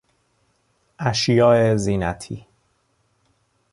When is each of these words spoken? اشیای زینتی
اشیای 0.99 1.77
زینتی 1.77 2.47